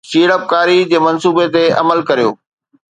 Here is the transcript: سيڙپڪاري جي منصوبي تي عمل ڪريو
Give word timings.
سيڙپڪاري 0.09 0.77
جي 0.93 0.97
منصوبي 1.05 1.45
تي 1.53 1.63
عمل 1.81 1.99
ڪريو 2.09 2.29